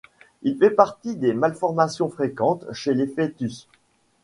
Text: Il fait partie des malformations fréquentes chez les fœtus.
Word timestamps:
Il 0.41 0.57
fait 0.57 0.71
partie 0.71 1.15
des 1.15 1.31
malformations 1.35 2.09
fréquentes 2.09 2.65
chez 2.73 2.95
les 2.95 3.05
fœtus. 3.05 3.67